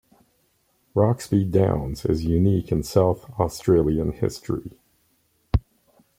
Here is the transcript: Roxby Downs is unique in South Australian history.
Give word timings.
Roxby 0.95 1.43
Downs 1.45 2.05
is 2.05 2.25
unique 2.25 2.71
in 2.71 2.81
South 2.81 3.29
Australian 3.39 4.13
history. 4.13 4.71